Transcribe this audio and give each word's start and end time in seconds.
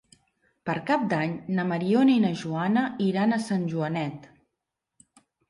Per 0.69 0.73
Cap 0.85 1.03
d'Any 1.11 1.35
na 1.59 1.65
Mariona 1.71 2.15
i 2.15 2.23
na 2.23 2.31
Joana 2.41 2.87
iran 3.09 3.37
a 3.37 3.41
Sant 3.45 3.69
Joanet. 3.75 4.29